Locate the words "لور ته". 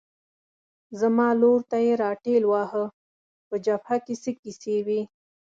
1.41-1.77